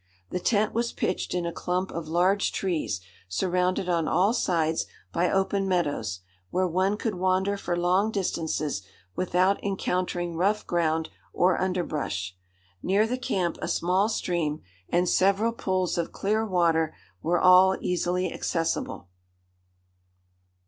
The 0.31 0.39
tent 0.39 0.73
was 0.73 0.91
pitched 0.93 1.35
in 1.35 1.45
a 1.45 1.51
clump 1.53 1.91
of 1.91 2.07
large 2.07 2.51
trees 2.51 3.01
surrounded 3.29 3.87
on 3.87 4.07
all 4.07 4.33
sides 4.33 4.87
by 5.13 5.29
open 5.29 5.67
meadows, 5.67 6.21
where 6.49 6.67
one 6.67 6.97
could 6.97 7.13
wander 7.13 7.55
for 7.55 7.77
long 7.77 8.09
distances 8.09 8.81
without 9.15 9.63
encountering 9.63 10.35
rough 10.35 10.65
ground 10.65 11.09
or 11.33 11.61
underbrush. 11.61 12.35
Near 12.81 13.05
the 13.05 13.15
camp 13.19 13.59
a 13.61 13.67
small 13.67 14.09
stream, 14.09 14.63
and 14.89 15.07
several 15.07 15.51
pools 15.51 15.99
of 15.99 16.11
clear 16.11 16.43
water, 16.47 16.95
were 17.21 17.39
all 17.39 17.77
easily 17.79 18.33
accessible. 18.33 19.07